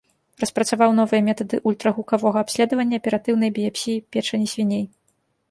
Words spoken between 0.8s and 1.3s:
новыя